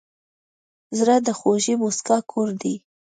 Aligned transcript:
زړه 0.97 1.15
د 1.25 1.27
خوږې 1.39 1.75
موسکا 1.81 2.17
کور 2.31 2.49
دی. 2.61 2.75